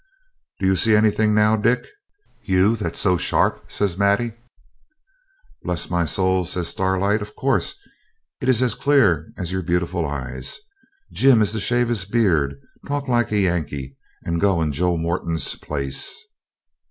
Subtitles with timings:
[0.59, 1.85] 'Do you see anything now, Dick,
[2.41, 4.33] you that's so sharp?' says Maddie.
[5.61, 7.75] 'Bless my soul,' says Starlight, 'of course,
[8.41, 10.59] it is as clear as your beautiful eyes.
[11.13, 12.55] Jim is to shave his beard,
[12.87, 16.19] talk like a Yankee, and go in Joe Moreton's place.